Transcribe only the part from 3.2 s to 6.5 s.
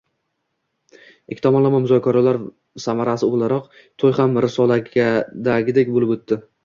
o`laroq, to`y ham risoladagidek bo`lib o`tdi